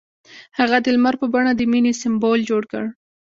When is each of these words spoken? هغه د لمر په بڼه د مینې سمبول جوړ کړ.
هغه 0.57 0.77
د 0.81 0.87
لمر 0.95 1.15
په 1.21 1.27
بڼه 1.33 1.51
د 1.55 1.61
مینې 1.71 1.93
سمبول 2.01 2.39
جوړ 2.49 2.63
کړ. 2.71 2.85